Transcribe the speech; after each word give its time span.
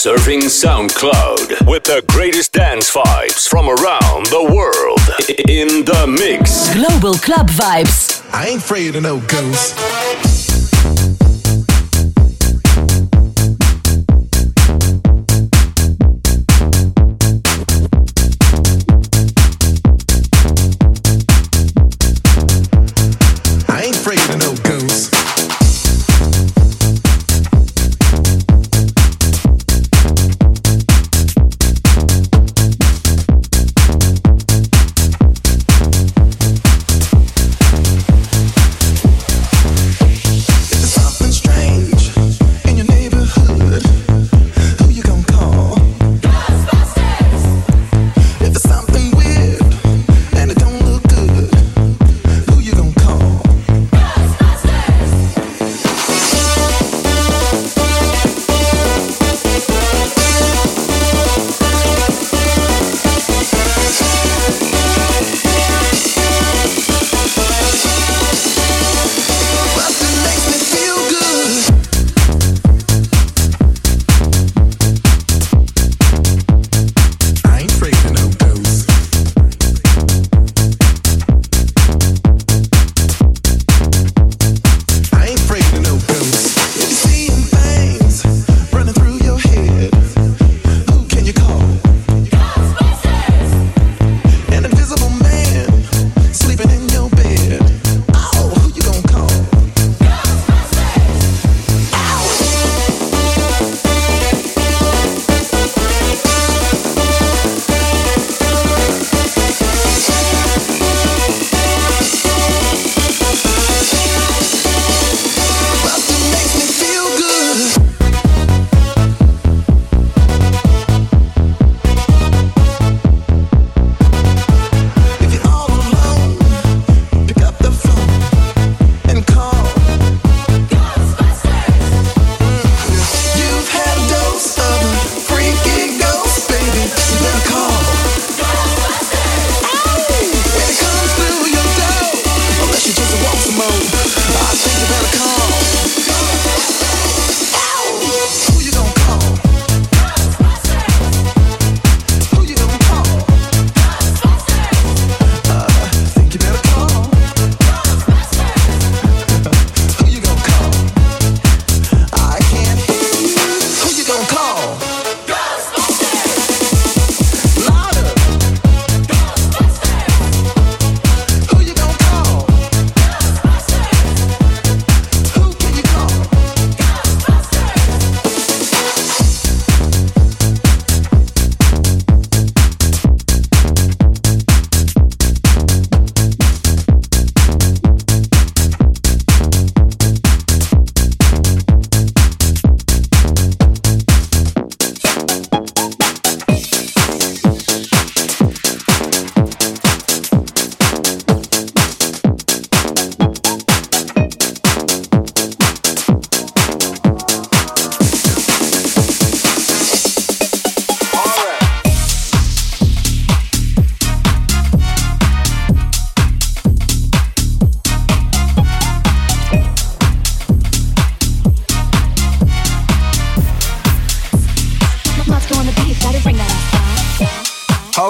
Surfing 0.00 0.40
SoundCloud 0.40 1.68
with 1.70 1.84
the 1.84 2.02
greatest 2.08 2.54
dance 2.54 2.90
vibes 2.90 3.46
from 3.46 3.68
around 3.68 4.24
the 4.28 4.50
world. 4.50 4.98
In 5.46 5.84
the 5.84 6.06
mix. 6.06 6.72
Global 6.72 7.18
Club 7.18 7.50
Vibes. 7.50 8.26
I 8.32 8.46
ain't 8.46 8.62
afraid 8.62 8.96
of 8.96 9.02
no 9.02 9.20
ghosts. 9.20 9.99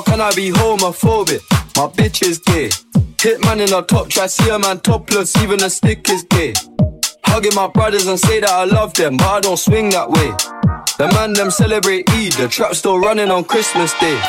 I 0.08 0.32
be 0.34 0.50
homophobic. 0.50 1.42
My 1.76 1.86
bitch 1.88 2.26
is 2.26 2.38
gay. 2.38 2.70
Hit 3.20 3.44
man 3.44 3.60
in 3.60 3.72
a 3.72 3.82
top 3.82 4.08
try, 4.08 4.26
see 4.26 4.48
a 4.48 4.58
man 4.58 4.80
topless, 4.80 5.36
even 5.38 5.62
a 5.62 5.70
stick 5.70 6.08
is 6.08 6.22
gay. 6.24 6.54
Hugging 7.24 7.54
my 7.54 7.68
brothers 7.68 8.06
and 8.06 8.18
say 8.18 8.40
that 8.40 8.50
I 8.50 8.64
love 8.64 8.94
them, 8.94 9.16
but 9.16 9.26
I 9.26 9.40
don't 9.40 9.58
swing 9.58 9.90
that 9.90 10.10
way. 10.10 10.30
The 10.98 11.12
man 11.14 11.32
them 11.32 11.50
celebrate 11.50 12.08
Eid, 12.10 12.32
the 12.32 12.48
trap 12.48 12.74
still 12.74 12.98
running 12.98 13.30
on 13.30 13.44
Christmas 13.44 13.92
Day. 13.98 14.20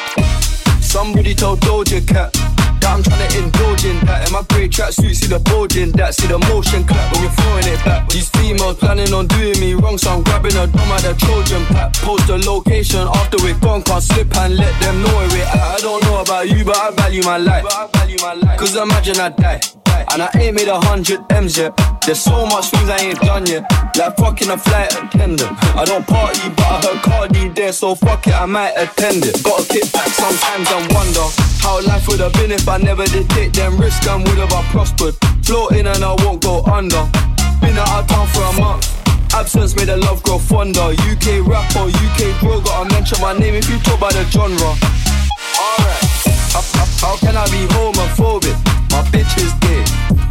Somebody 0.82 1.34
told 1.34 1.62
Doja 1.62 2.06
Cat 2.08 2.36
that 2.82 2.92
I'm 2.92 3.04
trying 3.04 3.24
to 3.24 3.30
indulge 3.38 3.86
in 3.86 3.98
that. 4.06 4.28
In 4.28 4.34
my 4.34 4.44
great 4.50 4.72
tracksuit, 4.72 5.16
see 5.16 5.28
the 5.28 5.40
bulging 5.40 5.92
that, 5.94 6.14
see 6.16 6.28
the 6.28 6.40
motion 6.52 6.84
clap 6.84 7.14
when 7.14 7.24
you're 7.24 7.32
throwing 7.32 7.68
it 7.70 7.80
back. 7.86 8.10
These 8.10 8.30
females 8.30 8.78
planning 8.78 9.14
on 9.14 9.28
doing 9.28 9.60
me 9.60 9.74
wrong, 9.74 9.98
so 9.98 10.12
I'm 10.12 10.24
grabbing 10.24 10.58
a 10.58 10.68
dumb 10.68 10.92
at 10.92 11.02
the 11.06 11.14
Trojan 11.16 11.66
pack. 11.72 11.94
Post 12.02 12.28
the 12.28 12.38
location 12.44 13.08
after 13.08 13.38
we're 13.40 13.58
gone, 13.60 13.82
can't 13.84 14.04
slip 14.04 14.36
and 14.38 14.58
let 14.58 14.74
them 14.82 15.02
know 15.02 15.14
where 15.16 15.30
we're 15.30 15.46
at. 15.46 15.62
I 15.62 15.78
don't 15.80 16.04
know 16.04 16.22
about 16.22 16.50
you, 16.50 16.66
but 16.66 16.78
I 16.78 16.92
value 16.92 17.24
my 17.24 17.38
life. 17.38 17.66
Cause 18.58 18.76
imagine 18.76 19.18
I 19.18 19.30
die. 19.30 19.62
And 20.14 20.22
I 20.22 20.30
ain't 20.36 20.56
made 20.56 20.68
a 20.68 20.80
hundred 20.80 21.22
M's 21.32 21.58
yet. 21.58 21.74
There's 22.06 22.20
so 22.20 22.46
much 22.46 22.70
things 22.70 22.90
I 22.90 22.98
ain't 22.98 23.20
done 23.22 23.46
yet. 23.46 23.64
Like 23.96 24.18
fucking 24.18 24.50
a 24.50 24.58
flight 24.58 24.92
attendant. 24.92 25.52
I 25.76 25.86
don't 25.86 26.06
party, 26.06 26.50
but 26.50 26.66
I 26.66 26.82
heard 26.82 27.02
Cardi 27.02 27.50
there, 27.50 27.72
so 27.72 27.96
fuck 27.96 28.28
it, 28.28 28.34
I 28.34 28.46
might 28.46 28.74
attend 28.76 29.26
it. 29.26 29.42
Gotta 29.44 29.64
kick 29.68 29.92
back 29.94 30.08
sometimes 30.08 30.70
and 30.72 30.92
wonder 30.94 31.26
how 31.62 31.80
life 31.86 32.08
would 32.08 32.20
have 32.20 32.34
been 32.34 32.52
if 32.52 32.68
I 32.72 32.78
never 32.78 33.04
did 33.04 33.30
take 33.32 33.52
them 33.52 33.78
risks 33.78 34.08
and 34.08 34.24
would 34.24 34.38
have 34.38 34.54
I 34.54 34.64
prospered. 34.72 35.16
Floating 35.44 35.88
and 35.88 36.02
I 36.02 36.16
won't 36.24 36.42
go 36.42 36.64
under. 36.64 37.04
Been 37.60 37.76
out 37.76 38.00
of 38.00 38.08
town 38.08 38.28
for 38.32 38.48
a 38.48 38.54
month. 38.64 38.88
Absence 39.36 39.76
made 39.76 39.90
the 39.92 39.98
love 39.98 40.24
grow 40.24 40.40
fonder. 40.40 40.96
UK 40.96 41.44
rap 41.44 41.68
or 41.76 41.92
UK 41.92 42.32
bro, 42.40 42.62
gotta 42.62 42.88
mention 42.96 43.20
my 43.20 43.36
name 43.38 43.56
if 43.56 43.68
you 43.68 43.78
talk 43.80 43.98
about 43.98 44.14
the 44.14 44.24
genre. 44.32 44.72
Alright, 45.60 46.00
how, 47.04 47.20
can 47.20 47.36
I 47.36 47.44
be 47.52 47.68
homophobic? 47.76 48.56
My 48.88 49.04
bitch 49.12 49.36
is 49.36 49.52
gay. 49.60 49.84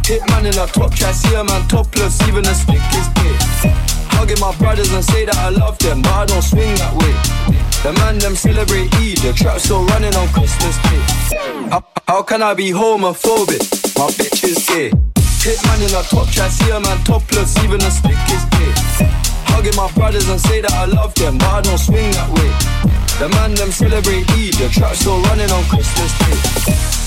Hit 0.09 0.25
man 0.33 0.47
in 0.47 0.57
a 0.57 0.65
top 0.65 0.95
try, 0.95 1.11
see 1.11 1.35
a 1.35 1.43
man 1.43 1.67
topless, 1.67 2.17
even 2.27 2.43
a 2.47 2.55
stick 2.57 2.81
is 2.97 3.07
gay. 3.21 3.37
Hugging 4.17 4.39
my 4.39 4.49
brothers 4.57 4.91
and 4.93 5.05
say 5.05 5.25
that 5.25 5.37
I 5.37 5.49
love 5.49 5.77
them, 5.77 6.01
but 6.01 6.11
I 6.11 6.25
don't 6.25 6.41
swing 6.41 6.73
that 6.81 6.97
way. 6.97 7.70
The 7.83 7.93
man 7.93 8.19
them 8.19 8.35
celebrate 8.35 8.93
Eid, 9.01 9.17
the 9.25 9.33
trap 9.33 9.59
still 9.59 9.83
running 9.85 10.13
on 10.13 10.27
Christmas 10.29 10.77
Day. 10.85 11.01
How, 11.73 11.83
how 12.07 12.21
can 12.21 12.43
I 12.43 12.53
be 12.53 12.69
homophobic? 12.69 13.57
My 13.97 14.05
bitch 14.13 14.43
is 14.43 14.63
gay. 14.69 14.93
Hit 15.41 15.57
man 15.65 15.81
in 15.81 15.89
a 15.89 16.03
top 16.03 16.29
try, 16.29 16.47
see 16.47 16.69
a 16.69 16.79
man 16.79 17.03
topless, 17.03 17.57
even 17.63 17.81
a 17.81 17.89
stick 17.89 18.21
is 18.29 18.45
gay. 18.53 18.71
Hugging 19.49 19.75
my 19.75 19.91
brothers 19.93 20.29
and 20.29 20.39
say 20.39 20.61
that 20.61 20.73
I 20.73 20.85
love 20.85 21.15
them, 21.15 21.39
but 21.39 21.47
I 21.47 21.61
don't 21.61 21.79
swing 21.79 22.11
that 22.11 22.29
way. 22.29 22.51
The 23.17 23.29
man 23.33 23.55
them 23.55 23.71
celebrate 23.71 24.29
Eid, 24.29 24.53
the 24.61 24.69
trap 24.69 24.95
still 24.95 25.19
running 25.23 25.49
on 25.49 25.63
Christmas 25.65 26.13
Day. 26.19 27.00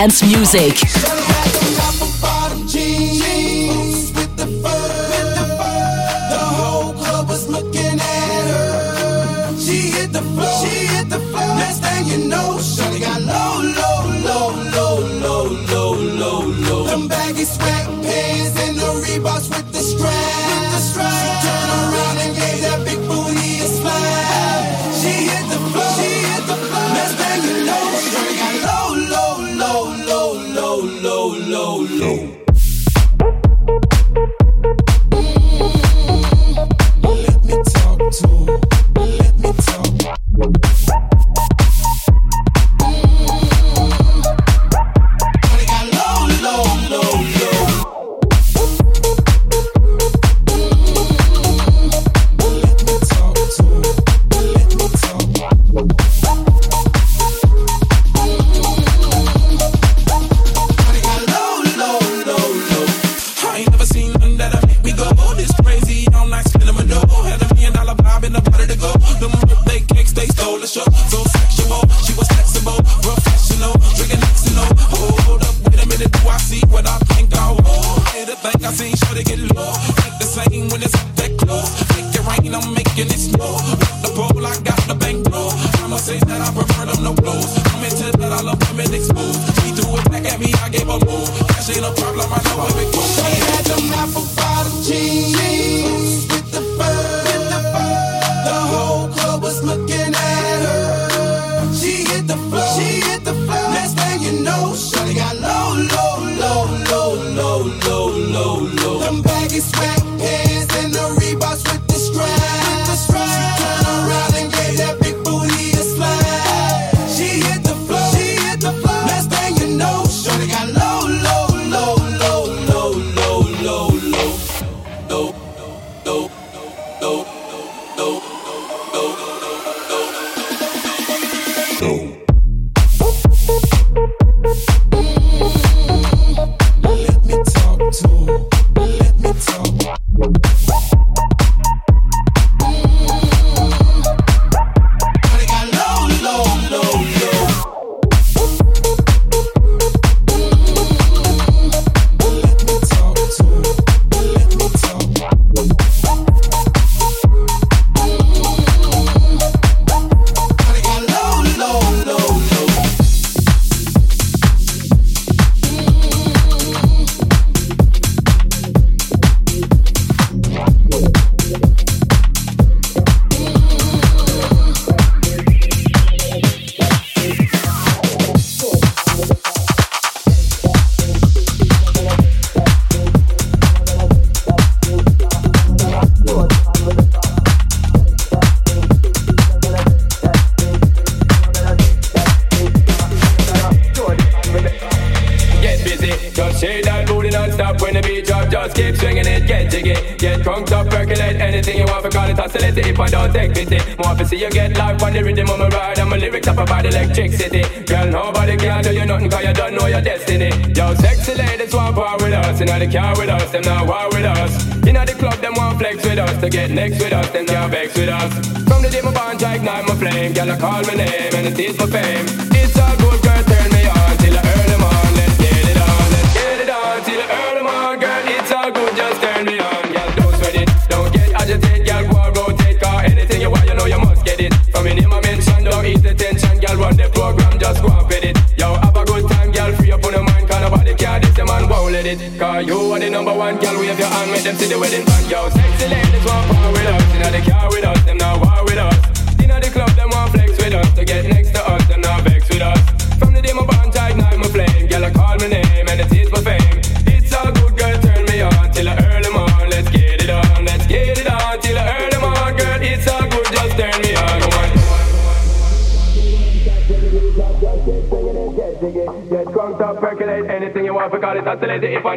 dance 0.00 0.22
music. 0.22 0.99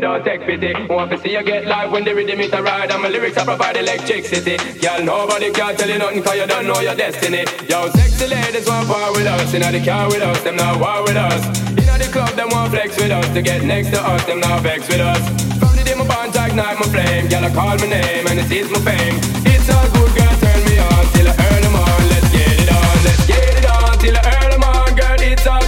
don't 0.03 0.23
take 0.25 0.41
pity. 0.45 0.73
Want 0.87 1.09
to 1.11 1.17
see 1.17 1.31
you 1.31 1.43
get 1.43 1.65
live 1.65 1.89
when 1.91 2.03
the 2.03 2.13
rhythm 2.13 2.39
is 2.41 2.51
a 2.51 2.61
ride. 2.61 2.91
And 2.91 3.01
my 3.01 3.07
lyrics 3.07 3.37
are 3.37 3.45
provide 3.45 3.77
electricity. 3.77 4.57
Girl, 4.79 5.01
nobody 5.01 5.49
can 5.51 5.75
tell 5.77 5.89
you 5.89 5.97
nothing, 5.97 6.21
cause 6.21 6.35
you 6.35 6.45
don't 6.45 6.67
know 6.67 6.79
your 6.81 6.95
destiny. 6.95 7.45
Yo, 7.71 7.87
sexy 7.95 8.27
ladies 8.27 8.67
want 8.67 8.89
war 8.89 9.13
with 9.13 9.27
us. 9.27 9.53
Inna 9.53 9.71
the 9.71 9.79
car 9.79 10.07
with 10.07 10.21
us, 10.21 10.43
them 10.43 10.57
not 10.57 10.79
war 10.79 11.03
with 11.03 11.15
us. 11.15 11.41
Inna 11.71 11.95
the 11.97 12.09
club, 12.11 12.35
them 12.35 12.49
want 12.51 12.71
flex 12.71 12.97
with 12.97 13.11
us. 13.11 13.27
To 13.33 13.41
get 13.41 13.63
next 13.63 13.91
to 13.91 13.99
us, 14.01 14.25
them 14.25 14.41
not 14.41 14.61
vex 14.61 14.87
with 14.89 14.99
us. 14.99 15.23
From 15.59 15.73
the 15.77 15.83
day 15.85 15.95
my 15.95 16.05
bond, 16.05 16.35
I 16.35 16.51
my 16.51 16.75
flame. 16.75 17.29
Girl, 17.29 17.45
I 17.45 17.49
call 17.55 17.77
my 17.79 17.87
name, 17.87 18.27
and 18.27 18.39
it 18.39 18.51
is 18.51 18.69
my 18.71 18.79
fame. 18.83 19.15
It's 19.47 19.69
all 19.69 19.87
good. 19.93 20.12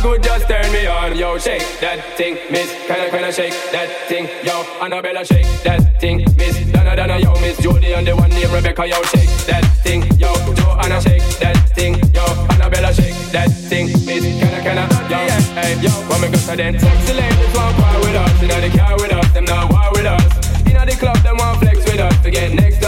good, 0.05 0.23
just 0.23 0.47
turn 0.47 0.71
me 0.71 0.85
on. 0.85 1.17
Yo, 1.17 1.37
shake 1.37 1.65
that 1.81 1.99
thing, 2.17 2.37
miss. 2.51 2.69
Can 2.87 2.99
I, 2.99 3.09
can 3.09 3.23
I 3.23 3.31
shake 3.31 3.57
that 3.71 3.89
thing. 4.07 4.29
Yo, 4.45 4.55
Annabella, 4.81 5.25
shake 5.25 5.49
that 5.63 5.99
thing, 5.99 6.17
miss. 6.37 6.55
Donna, 6.71 6.95
Donna, 6.95 7.17
yo, 7.17 7.33
miss 7.41 7.57
Judy 7.57 7.93
and 7.93 8.05
the 8.05 8.15
one 8.15 8.29
named 8.29 8.51
Rebecca. 8.51 8.85
Yo, 8.85 9.01
shake 9.13 9.33
that 9.49 9.65
thing. 9.83 10.01
Yo, 10.21 10.29
Joe, 10.33 10.53
Joanna, 10.53 11.01
shake 11.01 11.25
that 11.41 11.57
thing. 11.75 11.93
Yo, 12.13 12.25
Annabella, 12.53 12.93
shake 12.93 13.17
that 13.33 13.49
thing, 13.49 13.87
miss. 14.05 14.23
Can 14.39 14.53
I, 14.53 14.61
can 14.65 14.77
I? 14.77 14.85
yo, 15.09 15.19
hey, 15.59 15.73
yo. 15.81 15.91
When 16.09 16.21
we 16.21 16.27
go 16.29 16.37
to 16.37 16.55
them 16.55 16.77
sexy 16.77 17.13
ladies, 17.13 17.53
want 17.55 17.77
war 17.79 17.97
with 18.05 18.15
us. 18.15 18.41
You 18.41 18.47
know, 18.47 18.61
they 18.61 18.69
care 18.69 18.95
with 19.01 19.13
us, 19.13 19.27
them 19.33 19.45
not 19.45 19.71
war 19.71 19.89
with 19.91 20.05
us. 20.05 20.29
You 20.67 20.73
know, 20.73 20.85
the 20.85 20.95
club, 21.01 21.17
them 21.25 21.37
won't 21.37 21.59
flex 21.59 21.77
with 21.85 21.99
us 21.99 22.15
to 22.21 22.29
get 22.29 22.53
next 22.53 22.84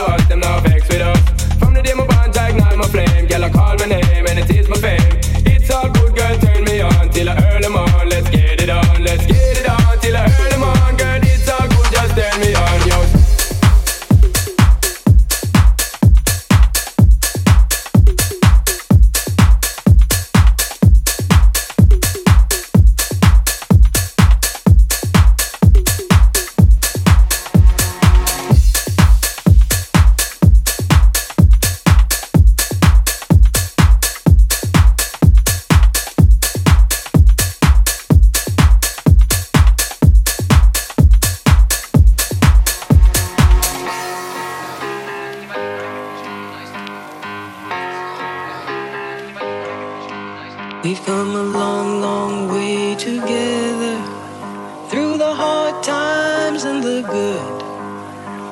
good. 57.07 57.61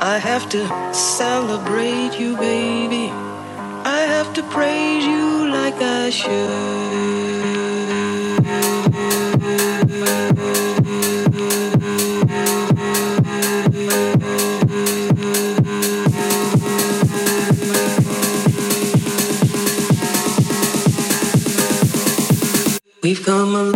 I 0.02 0.18
have 0.18 0.50
to 0.50 0.94
celebrate 0.94 2.20
you, 2.20 2.36
baby. 2.38 3.10
I 3.86 4.02
have 4.08 4.34
to 4.34 4.44
praise 4.44 5.06
you 5.06 5.50
like 5.50 5.76
I 5.82 6.10
should. 6.10 7.36
We've 23.04 23.24
come 23.24 23.75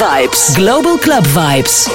vibes. 0.00 0.54
Global 0.56 0.96
Club 0.98 1.26
Vibes. 1.26 1.86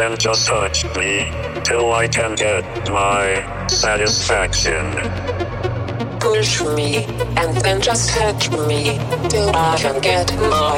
Then 0.00 0.16
just 0.16 0.46
touch 0.46 0.84
me 0.96 1.30
till 1.64 1.92
I 1.92 2.08
can 2.08 2.34
get 2.34 2.64
my 2.90 3.66
satisfaction. 3.68 4.84
Push 6.18 6.62
me 6.62 7.04
and 7.36 7.54
then 7.64 7.82
just 7.82 8.10
touch 8.10 8.50
me 8.50 8.98
till 9.28 9.50
I 9.54 9.76
can 9.76 10.00
get 10.00 10.34
my 10.38 10.76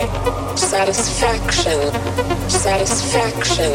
satisfaction. 0.57 1.81
Satisfaction. 2.51 3.73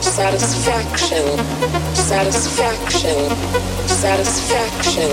Satisfaction. 0.00 1.26
Satisfaction. 1.94 3.18
Satisfaction. 3.86 5.10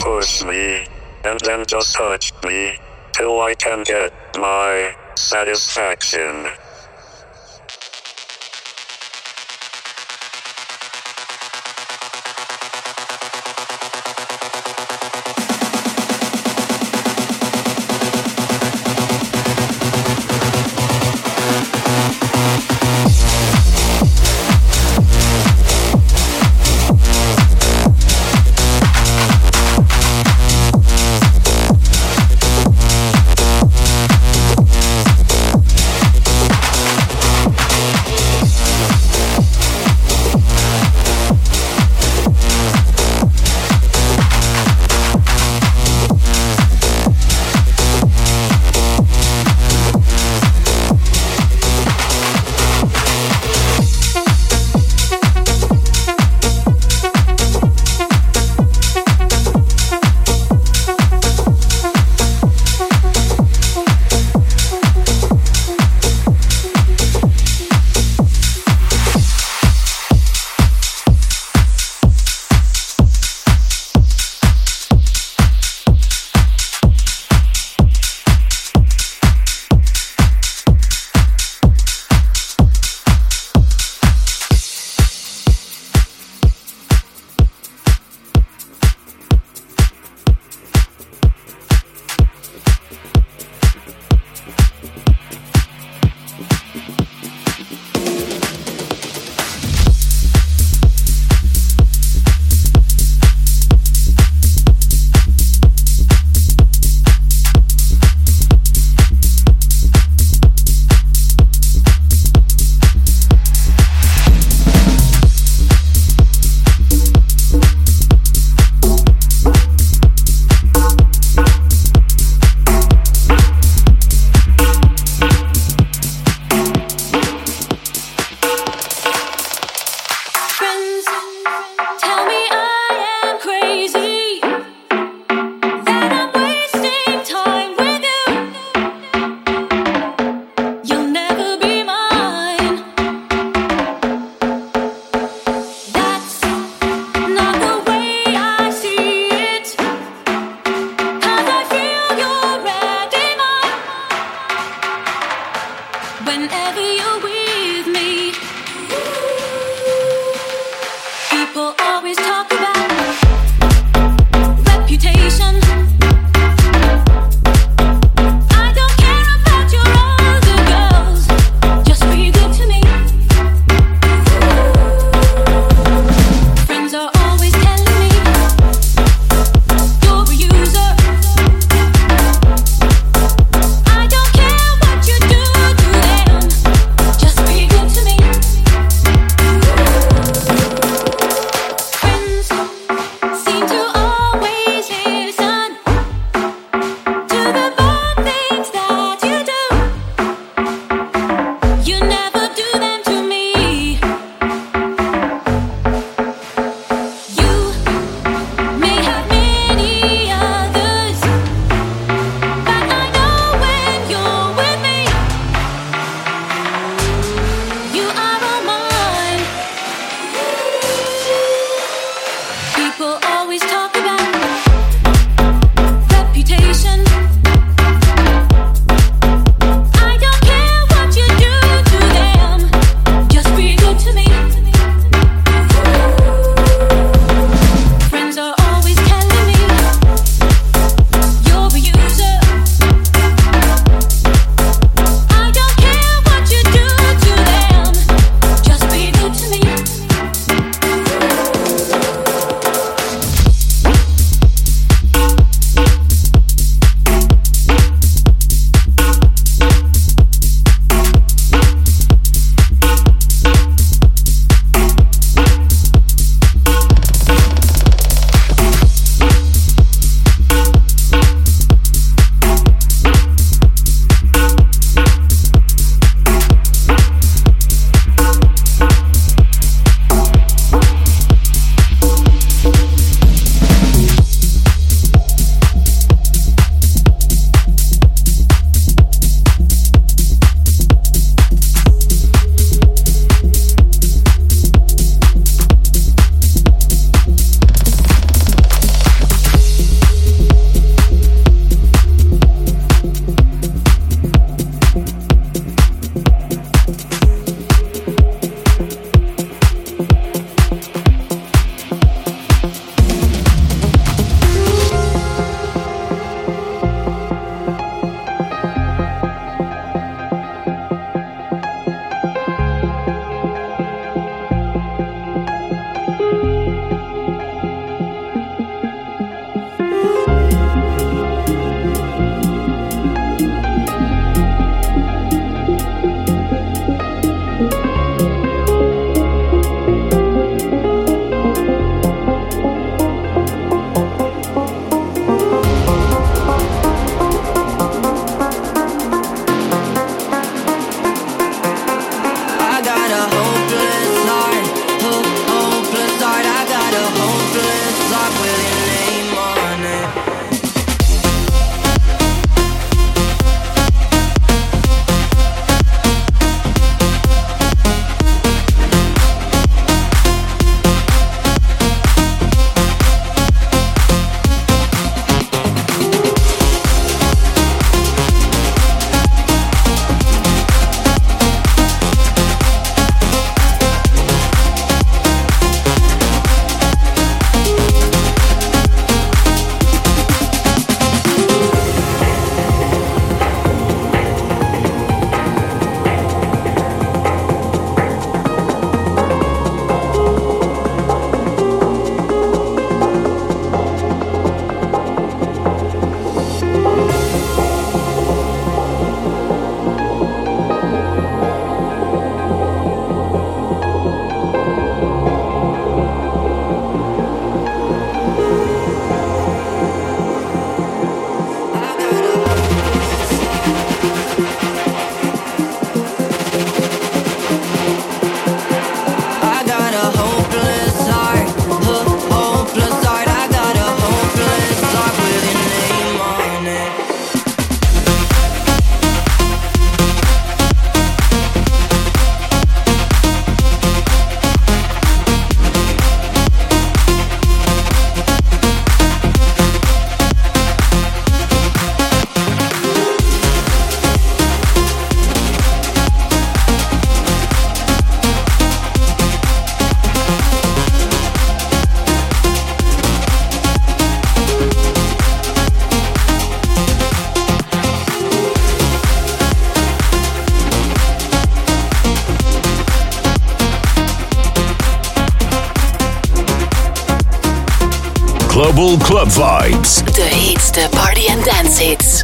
Push 0.00 0.44
me 0.44 0.86
and 1.24 1.38
then 1.40 1.64
just 1.66 1.94
touch 1.94 2.32
me 2.42 2.78
till 3.12 3.40
I 3.40 3.54
can 3.54 3.84
get 3.84 4.12
my 4.36 4.96
satisfaction. 5.14 6.48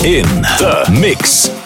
In 0.04 0.24
the 0.58 0.88
mix. 1.00 1.57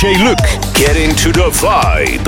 DJ 0.00 0.16
Luke. 0.24 0.48
Get 0.76 0.96
into 0.96 1.30
the 1.30 1.50
vibe. 1.50 2.26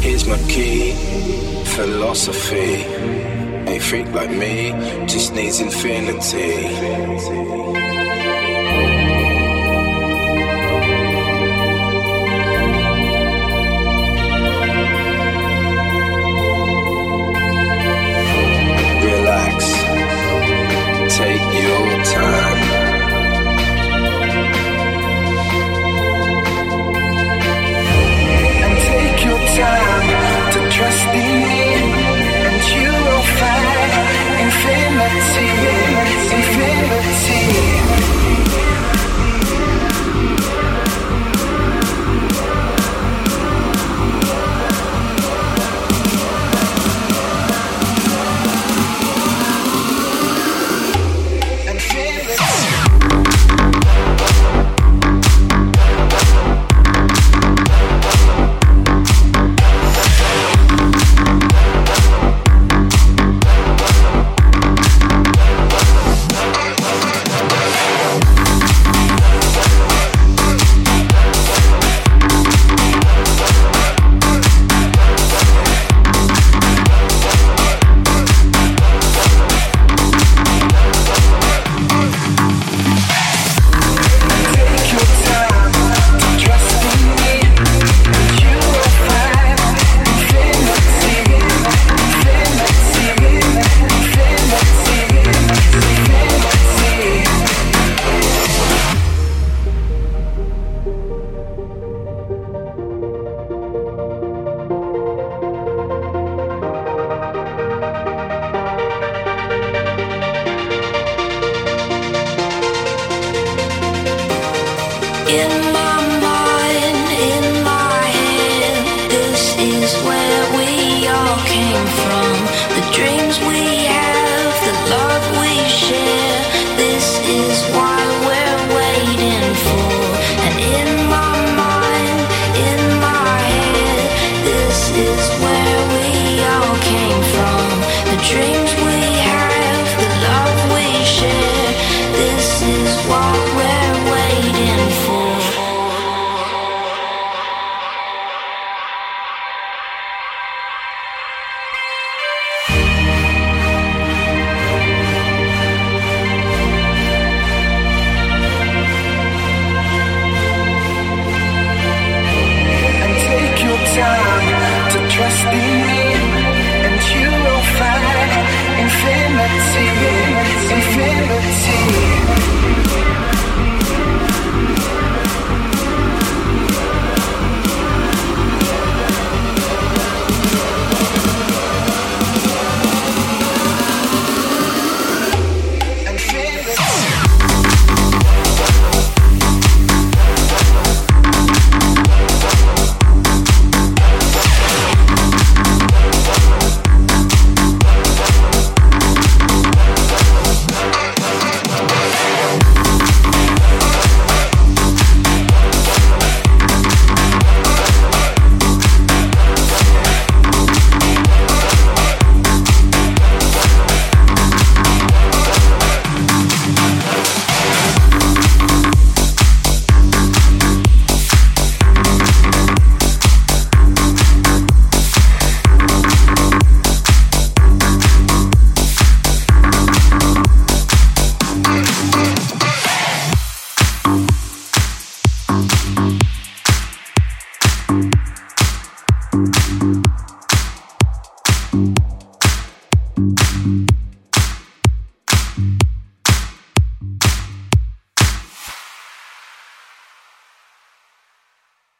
Here's 0.00 0.24
my 0.26 0.38
key, 0.48 0.94
philosophy. 1.66 2.86
A 3.70 3.78
freak 3.80 4.10
like 4.14 4.30
me 4.30 4.72
just 5.06 5.34
needs 5.34 5.60
infinity. 5.60 7.81